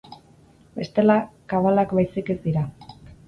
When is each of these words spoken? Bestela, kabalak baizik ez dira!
Bestela, 0.77 1.17
kabalak 1.53 1.93
baizik 1.99 2.35
ez 2.35 2.39
dira! 2.49 2.65